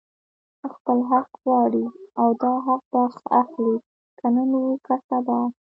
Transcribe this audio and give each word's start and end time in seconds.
خپل 0.73 0.97
حق 1.11 1.29
غواړي 1.43 1.85
او 2.21 2.29
دا 2.41 2.53
حق 2.65 2.83
به 2.91 3.01
اخلي، 3.41 3.75
که 4.19 4.25
نن 4.35 4.49
وو 4.59 4.75
که 4.85 4.95
سبا 5.07 5.39